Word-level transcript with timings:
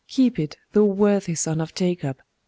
Keep 0.07 0.39
it, 0.39 0.57
thou 0.71 0.85
worthy 0.85 1.35
son 1.35 1.61
of 1.61 1.75
Jacob. 1.75 2.23